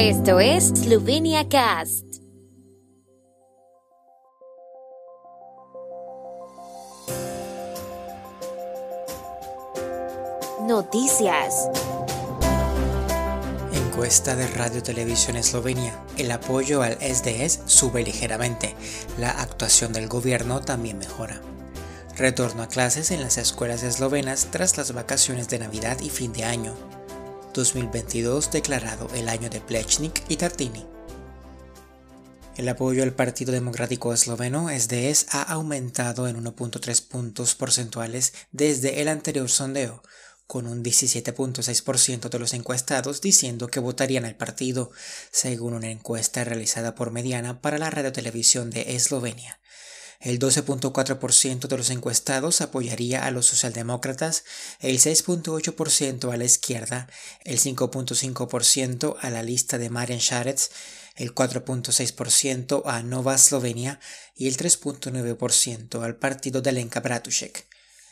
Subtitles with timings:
[0.00, 2.04] Esto es Slovenia Cast.
[10.68, 11.68] Noticias.
[13.72, 16.00] Encuesta de Radio Televisión Eslovenia.
[16.16, 18.76] El apoyo al SDS sube ligeramente.
[19.18, 21.40] La actuación del gobierno también mejora.
[22.16, 26.44] Retorno a clases en las escuelas eslovenas tras las vacaciones de Navidad y fin de
[26.44, 26.97] año.
[27.58, 30.86] 2022 declarado el año de Plechnik y Tartini.
[32.56, 39.08] El apoyo al Partido Democrático Esloveno SDS ha aumentado en 1.3 puntos porcentuales desde el
[39.08, 40.04] anterior sondeo,
[40.46, 44.92] con un 17.6% de los encuestados diciendo que votarían al partido,
[45.32, 49.58] según una encuesta realizada por Mediana para la radiotelevisión de Eslovenia.
[50.20, 54.44] El 12.4% de los encuestados apoyaría a los socialdemócratas,
[54.80, 57.08] el 6.8% a la izquierda,
[57.44, 60.72] el 5.5% a la lista de Marian Sharets,
[61.14, 64.00] el 4.6% a Nova Slovenia
[64.34, 67.66] y el 3.9% al partido de Lenka Bratušek.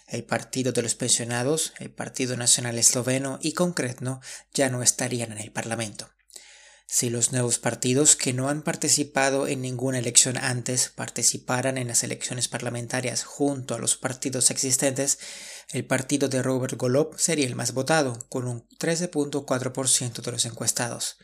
[0.07, 4.21] El Partido de los Pensionados, el Partido Nacional Esloveno y Concretno
[4.55, 6.09] ya no estarían en el Parlamento.
[6.89, 12.05] Si los nuevos partidos que no han participado en ninguna elección antes participaran en las
[12.05, 15.19] elecciones parlamentarias junto a los partidos existentes,
[15.73, 21.17] el partido de Robert Golob sería el más votado, con un 13.4% de los encuestados.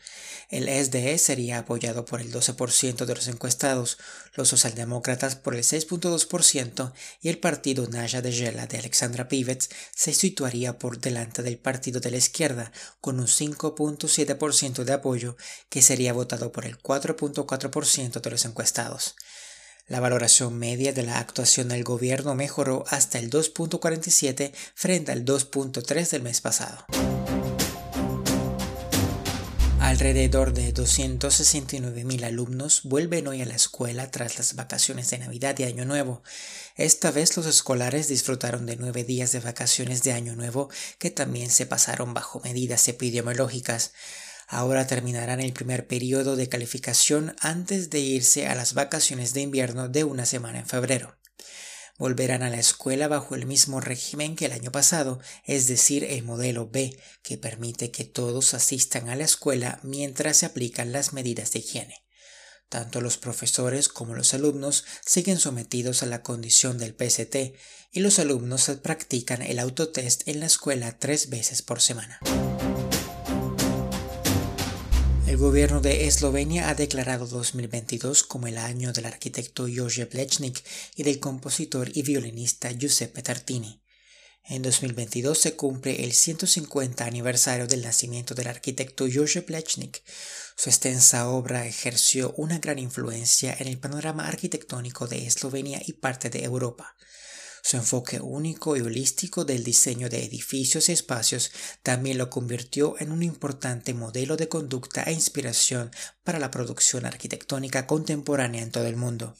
[0.49, 3.97] El SDE sería apoyado por el 12% de los encuestados,
[4.33, 10.13] los socialdemócratas por el 6.2% y el partido Naya de Gela de Alexandra Pivets se
[10.13, 15.37] situaría por delante del partido de la izquierda, con un 5.7% de apoyo
[15.69, 19.15] que sería votado por el 4.4% de los encuestados.
[19.87, 26.09] La valoración media de la actuación del gobierno mejoró hasta el 2.47 frente al 2.3
[26.09, 26.85] del mes pasado.
[29.93, 35.65] Alrededor de 269.000 alumnos vuelven hoy a la escuela tras las vacaciones de Navidad y
[35.65, 36.23] Año Nuevo.
[36.75, 41.51] Esta vez los escolares disfrutaron de nueve días de vacaciones de Año Nuevo que también
[41.51, 43.91] se pasaron bajo medidas epidemiológicas.
[44.53, 49.89] Ahora terminarán el primer periodo de calificación antes de irse a las vacaciones de invierno
[49.89, 51.17] de una semana en febrero.
[51.97, 56.21] Volverán a la escuela bajo el mismo régimen que el año pasado, es decir, el
[56.21, 61.51] modelo B, que permite que todos asistan a la escuela mientras se aplican las medidas
[61.51, 62.05] de higiene.
[62.69, 67.55] Tanto los profesores como los alumnos siguen sometidos a la condición del PST
[67.91, 72.19] y los alumnos practican el autotest en la escuela tres veces por semana.
[75.33, 80.63] El gobierno de Eslovenia ha declarado 2022 como el año del arquitecto Jože Plečnik
[80.95, 83.81] y del compositor y violinista Giuseppe Tartini.
[84.43, 90.03] En 2022 se cumple el 150 aniversario del nacimiento del arquitecto Jože Plečnik.
[90.55, 96.29] Su extensa obra ejerció una gran influencia en el panorama arquitectónico de Eslovenia y parte
[96.29, 96.95] de Europa.
[97.65, 101.49] Su enfoque único y holístico del diseño de edificios y espacios
[101.81, 105.89] también lo convirtió en un importante modelo de conducta e inspiración
[106.25, 109.37] para la producción arquitectónica contemporánea en todo el mundo.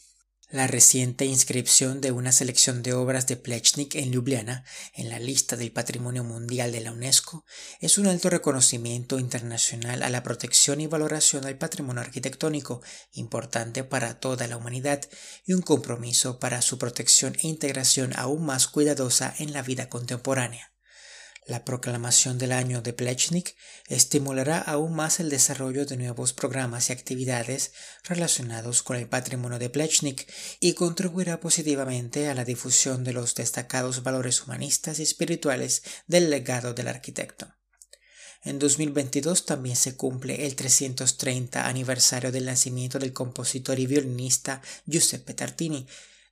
[0.53, 5.56] La reciente inscripción de una selección de obras de Plechnik en Ljubljana en la lista
[5.56, 7.44] del Patrimonio Mundial de la UNESCO
[7.80, 14.19] es un alto reconocimiento internacional a la protección y valoración del patrimonio arquitectónico, importante para
[14.19, 15.02] toda la humanidad,
[15.44, 20.73] y un compromiso para su protección e integración aún más cuidadosa en la vida contemporánea.
[21.46, 23.58] La proclamación del año de Plechnik
[23.90, 27.74] estimulará aún más el desarrollo de nuevos programas y actividades
[28.06, 30.26] relacionados con el patrimonio de Plechnik
[30.62, 36.74] y contribuirá positivamente a la difusión de los destacados valores humanistas y espirituales del legado
[36.74, 37.54] del arquitecto.
[38.46, 45.34] En 2022 también se cumple el 330 aniversario del nacimiento del compositor y violinista Giuseppe
[45.34, 45.88] Tartini,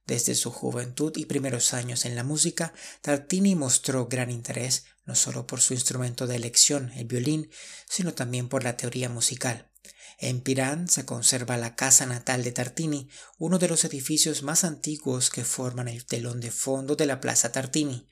[0.08, 5.48] desde su juventud y primeros años en la música, Tartini mostró gran interés no solo
[5.48, 7.50] por su instrumento de elección, el violín,
[7.90, 9.72] sino también por la teoría musical.
[10.20, 15.30] En Pirán se conserva la casa natal de Tartini, uno de los edificios más antiguos
[15.30, 18.08] que forman el telón de fondo de la Plaza Tartini.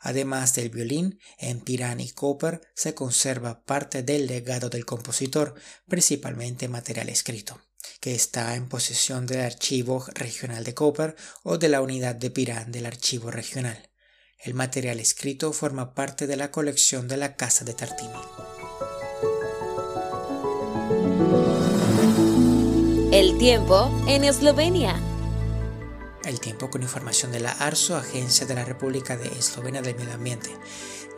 [0.00, 5.54] Además del violín, en Pirán y Cooper se conserva parte del legado del compositor,
[5.86, 7.60] principalmente material escrito
[8.00, 11.14] que está en posesión del Archivo Regional de Cooper
[11.44, 13.91] o de la unidad de Pirán del Archivo Regional.
[14.44, 18.10] El material escrito forma parte de la colección de la Casa de Tartini.
[23.12, 25.00] El tiempo en Eslovenia.
[26.24, 30.14] El tiempo con información de la ARSO, Agencia de la República de Eslovenia del Medio
[30.14, 30.50] Ambiente.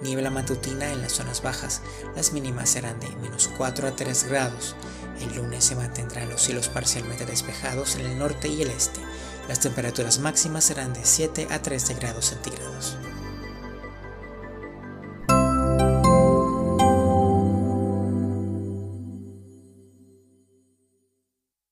[0.02, 1.80] Niebla matutina en las zonas bajas,
[2.14, 4.76] las mínimas serán de menos 4 a 3 grados.
[5.22, 9.00] El lunes se mantendrán los cielos parcialmente despejados en el norte y el este.
[9.48, 12.98] Las temperaturas máximas serán de 7 a 13 grados centígrados.